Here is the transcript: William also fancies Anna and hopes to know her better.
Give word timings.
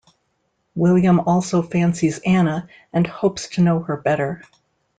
William 0.73 1.19
also 1.19 1.61
fancies 1.61 2.19
Anna 2.25 2.67
and 2.91 3.05
hopes 3.05 3.49
to 3.49 3.61
know 3.61 3.81
her 3.81 3.97
better. 3.97 4.41